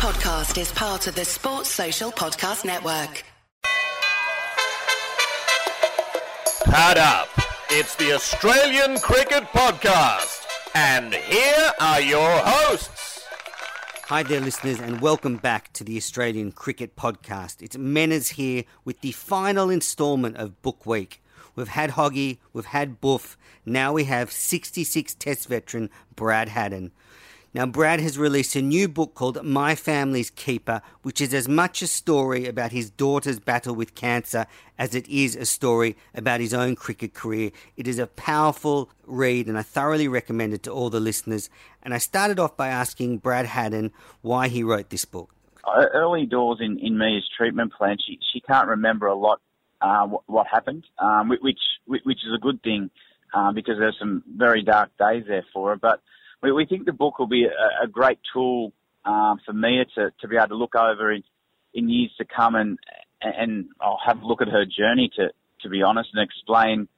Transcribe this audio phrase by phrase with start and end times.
[0.00, 3.22] podcast is part of the Sports Social Podcast Network.
[6.64, 7.28] Pad up.
[7.68, 10.46] It's the Australian Cricket Podcast.
[10.74, 13.26] And here are your hosts.
[14.04, 17.60] Hi there, listeners, and welcome back to the Australian Cricket Podcast.
[17.60, 21.22] It's Menners here with the final instalment of Book Week.
[21.54, 23.36] We've had Hoggy, we've had Boof,
[23.66, 26.92] now we have 66 Test veteran Brad Haddin.
[27.52, 31.82] Now, Brad has released a new book called My Family's Keeper, which is as much
[31.82, 34.46] a story about his daughter's battle with cancer
[34.78, 37.50] as it is a story about his own cricket career.
[37.76, 41.50] It is a powerful read, and I thoroughly recommend it to all the listeners.
[41.82, 43.90] And I started off by asking Brad Haddin
[44.22, 45.34] why he wrote this book.
[45.64, 49.40] Uh, early doors in, in Mia's treatment plan, she, she can't remember a lot
[49.80, 52.90] uh, what, what, happened, um, which, which is a good thing
[53.34, 55.76] uh, because there's some very dark days there for her.
[55.76, 56.00] But
[56.42, 58.72] we, we think the book will be a, a great tool
[59.04, 61.22] um, for Mia to, to be able to look over in,
[61.74, 62.78] in years to come and
[63.22, 65.28] and I'll have a look at her journey to
[65.62, 66.88] to be honest and explain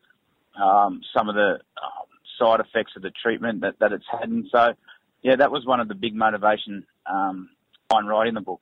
[0.61, 2.07] um, some of the um,
[2.39, 4.29] side effects of the treatment that, that it's had.
[4.29, 4.75] And so,
[5.23, 7.51] yeah, that was one of the big motivation um,
[7.91, 8.61] writing the book.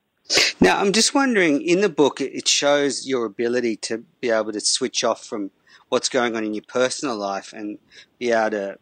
[0.60, 4.60] Now, I'm just wondering, in the book, it shows your ability to be able to
[4.60, 5.50] switch off from
[5.88, 7.78] what's going on in your personal life and
[8.18, 8.78] be able to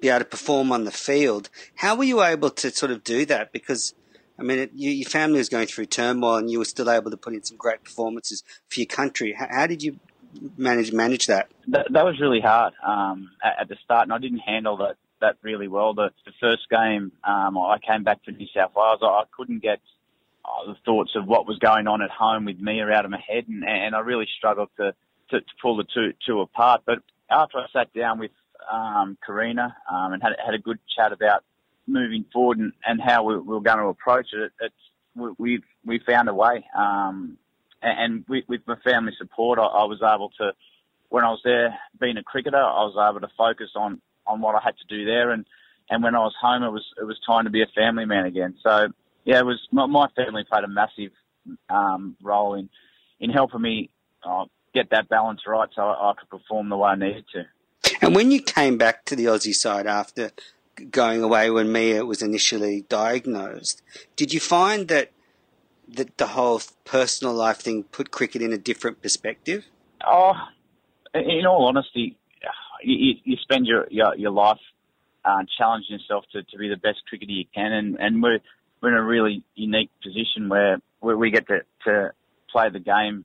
[0.00, 1.50] be able to perform on the field.
[1.76, 3.52] How were you able to sort of do that?
[3.52, 3.94] Because
[4.38, 7.10] I mean, it, you, your family was going through turmoil, and you were still able
[7.10, 9.34] to put in some great performances for your country.
[9.36, 9.98] How, how did you
[10.56, 11.50] manage manage that?
[11.68, 14.96] That, that was really hard um, at, at, the start, and I didn't handle that
[15.20, 15.94] that really well.
[15.94, 19.00] The, the first game, um, I came back to New South Wales.
[19.02, 19.80] I, I couldn't get
[20.44, 23.22] uh, the thoughts of what was going on at home with me out of my
[23.26, 24.94] head, and, and I really struggled to,
[25.30, 26.82] to, to pull the two two apart.
[26.86, 28.30] But after I sat down with
[28.72, 31.44] um, Karina um, and had, had a good chat about
[31.86, 34.52] moving forward and, and how we, we were going to approach it.
[34.60, 34.74] It's
[35.38, 37.38] we, we found a way, um,
[37.82, 40.52] and with, with my family support, I, I was able to.
[41.08, 44.54] When I was there, being a cricketer, I was able to focus on on what
[44.54, 45.44] I had to do there, and
[45.90, 48.26] and when I was home, it was it was time to be a family man
[48.26, 48.54] again.
[48.62, 48.88] So
[49.24, 51.12] yeah, it was my, my family played a massive
[51.68, 52.68] um, role in
[53.20, 53.90] in helping me
[54.22, 54.44] uh,
[54.74, 57.46] get that balance right, so I, I could perform the way I needed to.
[58.00, 60.30] And when you came back to the Aussie side after
[60.90, 63.82] going away when Mia was initially diagnosed,
[64.16, 65.12] did you find that
[65.88, 69.64] that the whole personal life thing put cricket in a different perspective?
[70.06, 70.34] Oh,
[71.14, 72.16] in all honesty,
[72.82, 74.60] you, you spend your your, your life
[75.24, 78.38] uh, challenging yourself to, to be the best cricketer you can, and, and we're
[78.80, 82.12] we're in a really unique position where, where we get to, to
[82.50, 83.24] play the game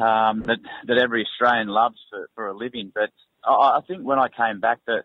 [0.00, 2.90] um, that that every Australian loves for, for a living.
[2.94, 3.10] But
[3.44, 5.04] I, think when I came back, that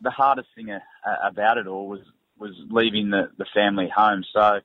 [0.00, 0.80] the hardest thing uh,
[1.24, 2.00] about it all was
[2.38, 4.22] was leaving the, the family home.
[4.34, 4.60] So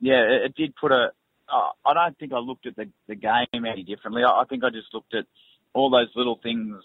[0.00, 1.10] yeah, it, it did put a.
[1.52, 4.22] Uh, I don't think I looked at the, the game any differently.
[4.22, 5.26] I, I think I just looked at
[5.74, 6.76] all those little things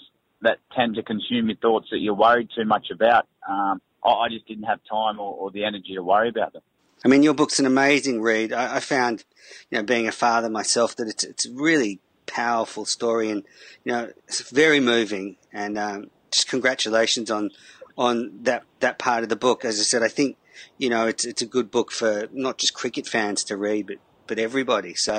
[0.41, 3.27] that tend to consume your thoughts that you're worried too much about.
[3.47, 6.63] Um, I, I just didn't have time or, or the energy to worry about them.
[7.03, 8.51] I mean, your book's an amazing read.
[8.51, 9.25] I, I found,
[9.69, 13.43] you know, being a father myself, that it's it's really powerful story, and
[13.83, 15.37] you know, it's very moving.
[15.51, 17.51] And um, just congratulations on
[17.97, 19.65] on that that part of the book.
[19.65, 20.37] As I said, I think
[20.77, 23.97] you know it's it's a good book for not just cricket fans to read, but
[24.27, 24.95] but everybody.
[24.95, 25.13] So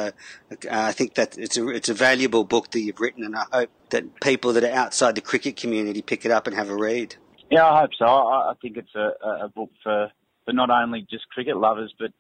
[0.51, 3.45] uh, I think that it's a it's a valuable book that you've written, and I
[3.53, 6.77] hope that people that are outside the cricket community pick it up and have a
[6.77, 7.17] read.
[7.51, 8.05] Yeah, I hope so.
[8.05, 10.11] I, I think it's a, a book for
[10.45, 12.13] for not only just cricket lovers, but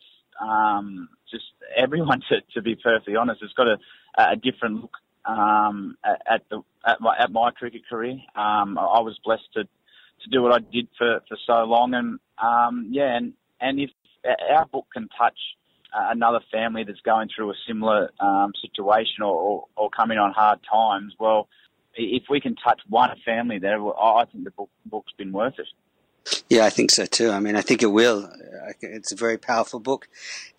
[0.44, 1.44] um, just
[1.76, 2.22] everyone.
[2.28, 3.76] To, to be perfectly honest, it's got a,
[4.16, 8.18] a different look um, at, the at my, at my cricket career.
[8.34, 12.18] Um, I was blessed to to do what I did for, for so long, and
[12.38, 13.90] um, yeah, and and if
[14.50, 15.38] our book can touch
[15.92, 20.58] another family that's going through a similar um, situation or, or, or coming on hard
[20.70, 21.48] times, well,
[21.94, 25.66] if we can touch one family there, I think the book, book's been worth it.
[26.48, 27.30] Yeah, I think so too.
[27.30, 28.30] I mean, I think it will.
[28.80, 30.08] It's a very powerful book.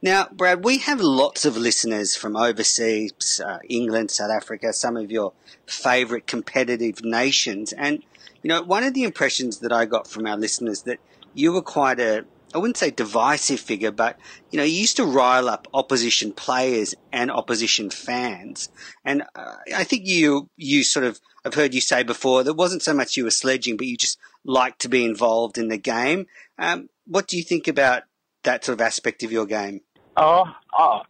[0.02, 5.12] Now, Brad, we have lots of listeners from overseas, uh, England, South Africa, some of
[5.12, 5.34] your
[5.66, 7.74] favourite competitive nations.
[7.74, 8.04] And,
[8.42, 11.00] you know, one of the impressions that I got from our listeners that
[11.34, 12.26] you were quite a,
[12.56, 14.18] I wouldn't say divisive figure, but,
[14.52, 18.70] you know, you used to rile up opposition players and opposition fans.
[19.04, 22.84] And uh, I think you, you sort of, I've heard you say before, that wasn't
[22.84, 24.18] so much you were sledging, but you just
[24.48, 26.26] like to be involved in the game.
[26.58, 28.04] Um, what do you think about
[28.44, 29.82] that sort of aspect of your game?
[30.16, 30.46] Oh,
[30.78, 31.02] oh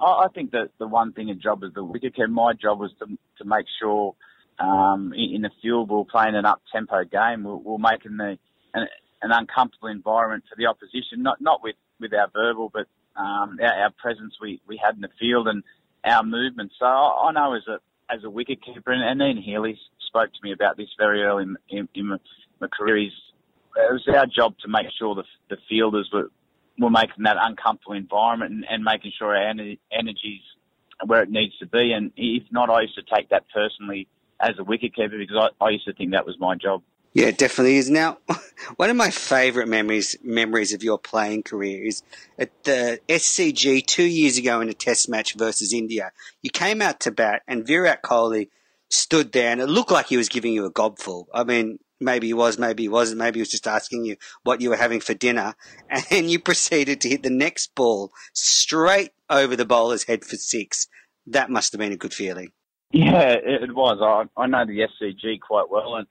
[0.00, 2.90] I think that the one thing a job as the wicket wicketkeeper, my job was
[2.98, 3.06] to
[3.38, 4.14] to make sure
[4.58, 7.44] um, in, the field we are playing an up tempo game.
[7.44, 8.38] We're, we're making the
[8.74, 8.86] an,
[9.22, 12.86] an, uncomfortable environment for the opposition, not not with, with our verbal, but
[13.20, 15.62] um, our, our presence we, we had in the field and
[16.04, 16.72] our movement.
[16.78, 17.78] So I, I know as a
[18.14, 21.44] as a wicket keeper, and, and Ian Healy spoke to me about this very early
[21.44, 22.18] in, in, in
[22.60, 23.06] my, career.
[23.06, 23.12] Is
[23.76, 26.30] it was our job to make sure the, the fielders were
[26.78, 29.48] were making that uncomfortable environment and, and making sure our
[29.92, 30.40] energies
[31.04, 31.92] where it needs to be.
[31.92, 34.08] And if not, I used to take that personally
[34.40, 36.82] as a wicketkeeper because I, I used to think that was my job.
[37.12, 37.90] Yeah, it definitely is.
[37.90, 38.18] Now,
[38.76, 42.02] one of my favourite memories memories of your playing career is
[42.38, 46.12] at the SCG two years ago in a Test match versus India.
[46.40, 48.48] You came out to bat, and Virat Kohli
[48.90, 51.26] stood there, and it looked like he was giving you a gobful.
[51.34, 54.60] I mean, maybe he was, maybe he wasn't, maybe he was just asking you what
[54.60, 55.54] you were having for dinner,
[56.10, 60.88] and you proceeded to hit the next ball straight over the bowler's head for six.
[61.26, 62.52] That must have been a good feeling.
[62.92, 63.98] Yeah, it was.
[64.02, 66.06] I, I know the SCG quite well, and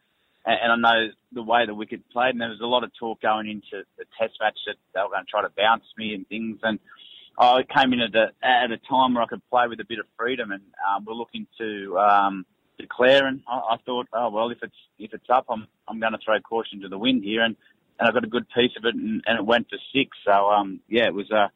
[0.45, 3.21] and I know the way the wicket played, and there was a lot of talk
[3.21, 6.27] going into the Test match that they were going to try to bounce me and
[6.27, 6.79] things, and
[7.37, 9.99] I came in at a, at a time where I could play with a bit
[9.99, 12.45] of freedom, and um, we're looking to um,
[12.79, 16.13] declare, and I, I thought, oh well, if it's if it's up, I'm I'm going
[16.13, 17.55] to throw caution to the wind here, and
[17.99, 20.17] and I got a good piece of it, and, and it went for six.
[20.25, 21.51] So um, yeah, it was a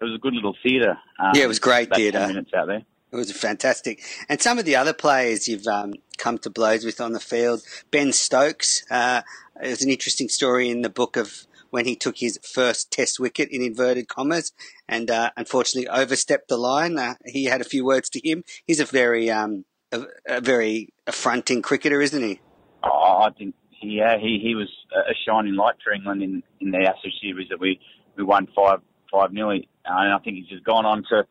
[0.00, 0.98] it was a good little theatre.
[1.18, 2.26] Um, yeah, it was great theatre.
[2.26, 2.82] Minutes out there.
[3.12, 4.02] It was fantastic.
[4.28, 7.62] And some of the other players you've um, come to blows with on the field,
[7.90, 8.84] Ben Stokes.
[8.88, 9.22] Uh,
[9.60, 13.48] there's an interesting story in the book of when he took his first test wicket
[13.50, 14.52] in inverted commas
[14.88, 16.98] and uh, unfortunately overstepped the line.
[16.98, 18.44] Uh, he had a few words to him.
[18.66, 22.40] He's a very, um, a, a, very affronting cricketer, isn't he?
[22.82, 26.78] Oh, I think yeah, he, he was a shining light for England in, in the
[26.78, 27.80] Ashes series that we,
[28.16, 31.26] we won five five nearly, and I think he's just gone on to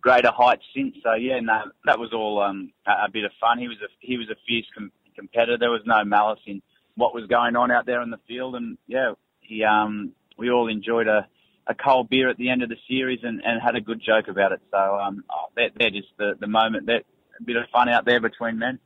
[0.00, 0.94] greater heights since.
[1.02, 3.58] So yeah, no, that was all um, a, a bit of fun.
[3.58, 5.58] He was a he was a fierce com- competitor.
[5.58, 6.62] There was no malice in
[6.96, 10.68] what was going on out there in the field, and yeah, he um, we all
[10.68, 11.26] enjoyed a,
[11.66, 14.28] a cold beer at the end of the series and, and had a good joke
[14.28, 14.60] about it.
[14.70, 17.04] So um, oh, they're, they're just the the moment that
[17.40, 18.78] a bit of fun out there between men.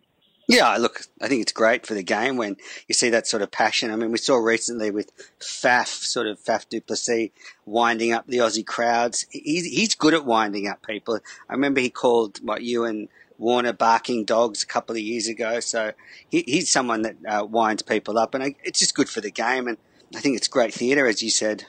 [0.47, 2.57] Yeah, look, I think it's great for the game when
[2.87, 3.91] you see that sort of passion.
[3.91, 5.11] I mean, we saw recently with
[5.41, 7.31] Faf, sort of Faf du Plessis,
[7.65, 9.25] winding up the Aussie crowds.
[9.31, 11.19] He's, he's good at winding up people.
[11.49, 13.09] I remember he called what you and
[13.39, 15.61] Warner barking dogs a couple of years ago.
[15.61, 15.93] So
[16.29, 19.67] he, he's someone that uh, winds people up, and it's just good for the game.
[19.67, 19.79] And
[20.15, 21.65] I think it's great theatre, as you said.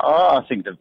[0.00, 0.76] Oh, I think that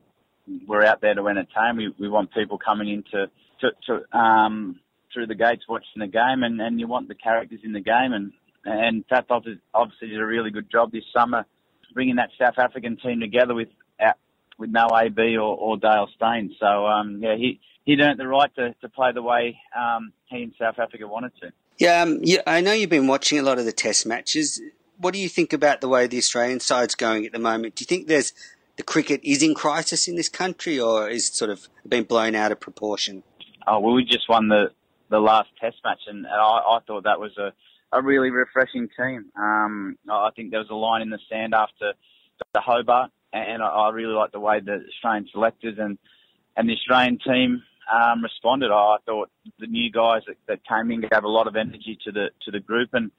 [0.68, 1.78] we're out there to entertain.
[1.78, 3.30] We we want people coming in to
[3.62, 4.80] to, to um,
[5.18, 8.14] through the gates watching the game, and, and you want the characters in the game.
[8.14, 8.34] And
[8.64, 9.26] and Faf
[9.74, 11.46] obviously did a really good job this summer
[11.94, 13.70] bringing that South African team together with
[14.00, 14.12] uh,
[14.60, 16.56] with no AB or, or Dale Steyn.
[16.60, 20.44] So um, yeah, he he'd earned the right to, to play the way um, he
[20.44, 21.52] and South Africa wanted to.
[21.80, 24.62] Yeah, um, yeah, I know you've been watching a lot of the Test matches.
[25.00, 27.76] What do you think about the way the Australian side's going at the moment?
[27.76, 28.34] Do you think there's
[28.76, 32.36] the cricket is in crisis in this country, or is it sort of been blown
[32.36, 33.24] out of proportion?
[33.66, 34.72] Oh well, we just won the
[35.10, 37.54] the last Test match, and, and I, I thought that was a,
[37.92, 39.26] a really refreshing team.
[39.38, 41.94] Um, I think there was a line in the sand after
[42.54, 45.98] the Hobart, and I, I really liked the way the Australian selectors and
[46.56, 47.62] and the Australian team
[47.92, 48.72] um, responded.
[48.72, 52.12] I thought the new guys that, that came in gave a lot of energy to
[52.12, 53.12] the to the group, and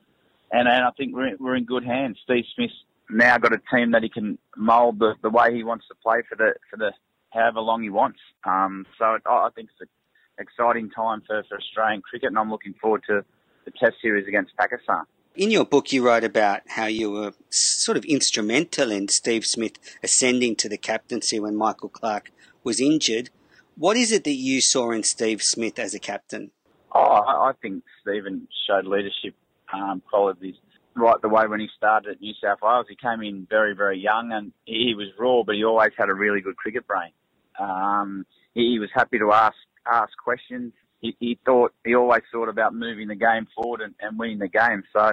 [0.50, 2.18] and, and I think we're we're in good hands.
[2.24, 2.70] Steve Smith
[3.10, 6.22] now got a team that he can mould the, the way he wants to play
[6.28, 6.92] for the for the
[7.32, 8.18] however long he wants.
[8.44, 9.97] Um, so I think it's a
[10.38, 13.24] exciting time for, for Australian cricket, and I'm looking forward to
[13.64, 15.04] the Test series against Pakistan.
[15.34, 19.78] In your book, you write about how you were sort of instrumental in Steve Smith
[20.02, 22.32] ascending to the captaincy when Michael Clarke
[22.64, 23.30] was injured.
[23.76, 26.50] What is it that you saw in Steve Smith as a captain?
[26.92, 29.34] Oh, I think Stephen showed leadership
[29.72, 30.56] um, qualities
[30.96, 32.86] right the way when he started at New South Wales.
[32.88, 36.14] He came in very, very young and he was raw, but he always had a
[36.14, 37.12] really good cricket brain.
[37.58, 39.54] Um, he was happy to ask
[39.90, 40.72] ask questions.
[41.00, 44.48] He, he thought he always thought about moving the game forward and, and winning the
[44.48, 44.82] game.
[44.92, 45.12] So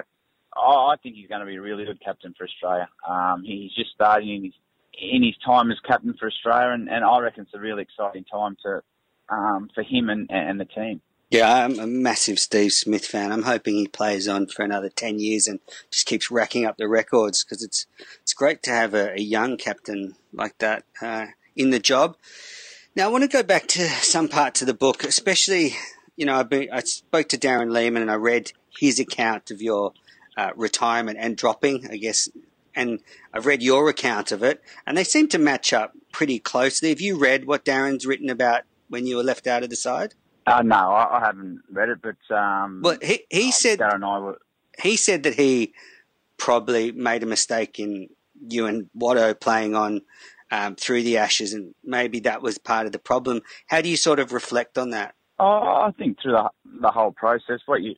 [0.56, 2.88] oh, I think he's going to be a really good captain for Australia.
[3.08, 4.54] Um, he's just starting in his,
[5.00, 8.24] in his time as captain for Australia, and, and I reckon it's a really exciting
[8.24, 8.82] time to
[9.28, 11.00] um, for him and, and the team.
[11.30, 13.32] Yeah, I'm a massive Steve Smith fan.
[13.32, 15.58] I'm hoping he plays on for another ten years and
[15.90, 17.86] just keeps racking up the records because it's
[18.22, 22.16] it's great to have a, a young captain like that uh, in the job.
[22.96, 25.76] Now, I want to go back to some parts of the book, especially,
[26.16, 29.92] you know, been, i spoke to Darren Lehmann and I read his account of your
[30.34, 32.30] uh, retirement and dropping, I guess,
[32.74, 33.00] and
[33.34, 36.88] I've read your account of it, and they seem to match up pretty closely.
[36.88, 40.14] Have you read what Darren's written about when you were left out of the side?
[40.46, 44.04] Uh, no, I, I haven't read it, but um, well, he he said Darren and
[44.06, 44.38] I were.
[44.80, 45.74] He said that he
[46.38, 48.08] probably made a mistake in
[48.48, 50.00] you and Watto playing on
[50.50, 53.42] um, through the Ashes, and maybe that was part of the problem.
[53.66, 55.14] How do you sort of reflect on that?
[55.38, 56.50] Oh, I think through the
[56.80, 57.94] the whole process, what you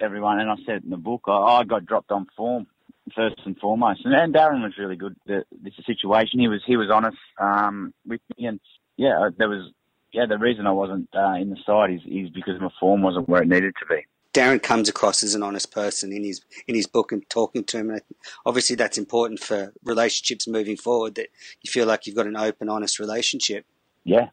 [0.00, 2.66] everyone and I said in the book, I, I got dropped on form
[3.14, 5.14] first and foremost, and, and Darren was really good.
[5.26, 8.60] The, this situation, he was he was honest um, with me, and
[8.96, 9.70] yeah, there was
[10.12, 13.28] yeah the reason I wasn't uh, in the side is is because my form wasn't
[13.28, 14.04] where it needed to be.
[14.34, 17.78] Darren comes across as an honest person in his in his book and talking to
[17.78, 17.90] him.
[17.90, 18.02] And
[18.44, 21.14] obviously, that's important for relationships moving forward.
[21.14, 21.28] That
[21.62, 23.64] you feel like you've got an open, honest relationship.
[24.02, 24.28] Yeah.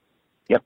[0.49, 0.63] Yep.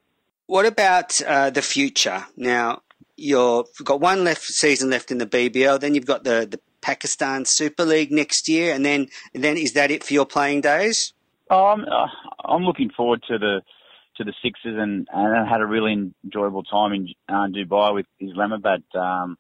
[0.48, 2.26] What about uh, the future?
[2.38, 2.82] Now
[3.18, 5.80] you've got one left season left in the BBL.
[5.80, 9.74] Then you've got the the Pakistan Super League next year, and then and then is
[9.74, 11.14] that it for your playing days?
[11.50, 12.08] I'm uh,
[12.46, 13.62] I'm looking forward to the
[14.18, 18.84] to the Sixers and, and had a really enjoyable time in uh, Dubai with Islamabad
[18.94, 19.38] um,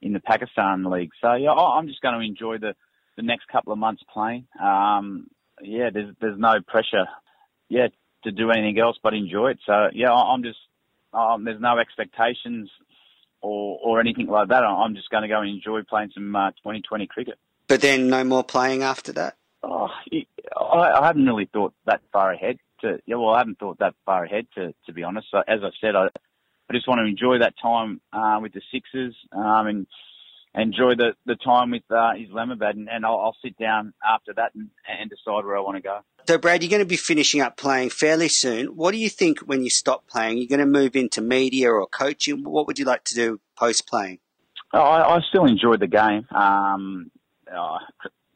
[0.00, 1.10] in the Pakistan League.
[1.20, 2.74] So yeah, I'm just going to enjoy the,
[3.16, 4.46] the next couple of months playing.
[4.62, 5.26] Um,
[5.60, 7.06] yeah, there's there's no pressure,
[7.68, 7.88] yeah,
[8.24, 9.58] to do anything else but enjoy it.
[9.66, 10.58] So yeah, I'm just
[11.12, 12.70] um, there's no expectations
[13.40, 14.64] or or anything like that.
[14.64, 17.38] I'm just going to go and enjoy playing some uh, 2020 cricket.
[17.68, 19.36] But then no more playing after that.
[19.62, 19.88] Oh,
[20.56, 23.94] I, I haven't really thought that far ahead to, yeah, well, I haven't thought that
[24.04, 25.28] far ahead to, to be honest.
[25.30, 28.62] So, as I said, I, I just want to enjoy that time uh, with the
[28.72, 29.86] Sixers um, and
[30.54, 34.54] enjoy the, the time with uh, Islamabad, and, and I'll, I'll, sit down after that
[34.54, 36.00] and, and decide where I want to go.
[36.28, 38.76] So, Brad, you're going to be finishing up playing fairly soon.
[38.76, 40.38] What do you think when you stop playing?
[40.38, 42.44] You're going to move into media or coaching?
[42.44, 44.18] What would you like to do post playing?
[44.72, 46.26] Oh, I, I, still enjoy the game.
[46.34, 47.10] Um,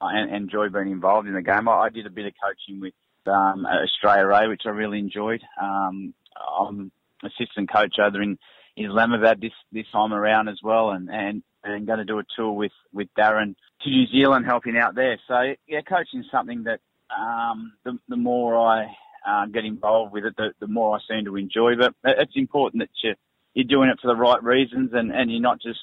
[0.01, 1.69] I enjoy being involved in the game.
[1.69, 2.93] I, I did a bit of coaching with
[3.27, 5.43] um, Australia A, which I really enjoyed.
[5.61, 6.15] Um,
[6.59, 6.91] I'm
[7.25, 8.39] assistant coach over in
[8.77, 12.53] Islamabad this this time around as well, and and and going to do a tour
[12.53, 15.19] with with Darren to New Zealand, helping out there.
[15.27, 16.81] So yeah, coaching is something that
[17.17, 18.87] um, the the more I
[19.27, 21.75] uh, get involved with it, the, the more I seem to enjoy.
[21.77, 23.15] But it's important that you
[23.55, 25.81] you're doing it for the right reasons, and and you're not just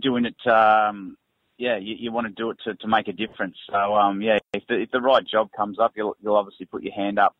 [0.00, 1.16] doing it um,
[1.58, 3.56] yeah, you, you want to do it to, to make a difference.
[3.70, 6.82] So, um, yeah, if the, if the right job comes up, you'll, you'll obviously put
[6.82, 7.34] your hand up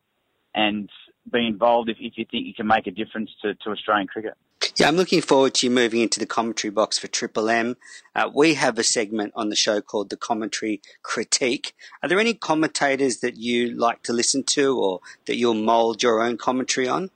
[0.55, 0.89] and
[1.31, 4.33] be involved if, if you think you can make a difference to, to Australian cricket.
[4.75, 7.77] Yeah, I'm looking forward to you moving into the commentary box for Triple M.
[8.15, 11.73] Uh, we have a segment on the show called the Commentary Critique.
[12.01, 16.21] Are there any commentators that you like to listen to or that you'll mould your
[16.21, 17.09] own commentary on?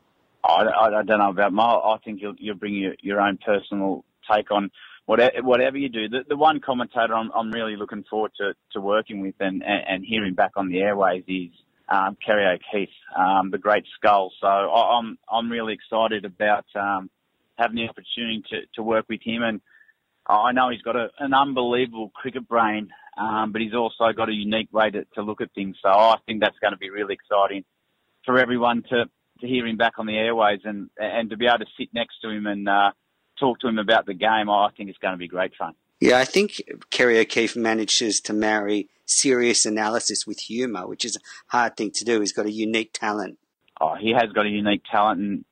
[0.43, 1.83] I, I, I don't know about mould.
[1.85, 4.71] I think you'll, you'll bring your, your own personal take on
[5.05, 8.81] whatever, whatever you do, the, the one commentator I'm, I'm really looking forward to, to
[8.81, 11.51] working with and, and, and hearing back on the airways is
[11.89, 14.31] um, Kerry O'Keeffe, um, the great skull.
[14.39, 17.09] So I'm I'm really excited about um,
[17.57, 19.61] having the opportunity to, to work with him, and
[20.27, 24.33] I know he's got a, an unbelievable cricket brain, um, but he's also got a
[24.33, 25.75] unique way to, to look at things.
[25.81, 27.65] So I think that's going to be really exciting
[28.25, 29.05] for everyone to
[29.41, 32.21] to hear him back on the airways and and to be able to sit next
[32.21, 32.91] to him and uh,
[33.41, 35.73] talk to him about the game, I think it's going to be great fun.
[35.99, 41.19] Yeah, I think Kerry O'Keeffe manages to marry serious analysis with humour, which is a
[41.47, 42.19] hard thing to do.
[42.21, 43.37] He's got a unique talent.
[43.79, 45.45] Oh, he has got a unique talent, and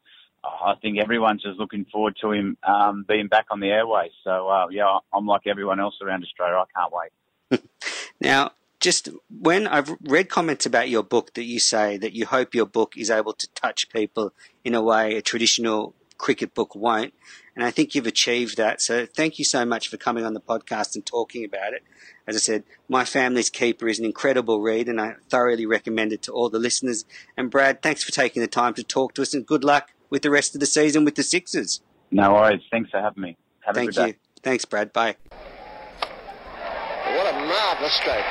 [0.44, 4.12] I think everyone's just looking forward to him um, being back on the airways.
[4.24, 6.56] So, uh, yeah, I'm like everyone else around Australia.
[6.56, 7.62] I can't wait.
[8.22, 12.56] now, just when I've read comments about your book that you say that you hope
[12.56, 17.14] your book is able to touch people in a way a traditional cricket book won't.
[17.60, 18.82] And I think you've achieved that.
[18.82, 21.84] So thank you so much for coming on the podcast and talking about it.
[22.26, 26.22] As I said, My Family's Keeper is an incredible read and I thoroughly recommend it
[26.22, 27.04] to all the listeners.
[27.36, 30.22] And Brad, thanks for taking the time to talk to us and good luck with
[30.22, 31.82] the rest of the season with the Sixers.
[32.12, 32.62] No worries.
[32.72, 33.38] Thanks for having me.
[33.66, 34.04] Have Thank you.
[34.04, 34.16] Day.
[34.42, 34.94] Thanks, Brad.
[34.94, 35.18] Bye.
[35.28, 38.24] What a marvellous stroke.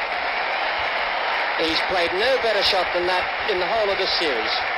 [1.60, 4.77] He's played no better shot than that in the whole of this series.